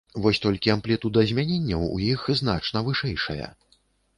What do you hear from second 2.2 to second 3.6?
значна вышэйшая.